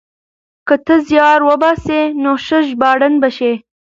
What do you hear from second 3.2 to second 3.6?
به شې.